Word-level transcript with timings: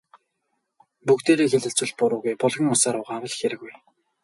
Бүгдээрээ 1.05 1.49
хэлэлцвэл 1.51 1.93
буруугүй, 1.99 2.33
булгийн 2.41 2.71
усаар 2.73 2.95
угаавал 3.01 3.33
хиргүй. 3.37 3.73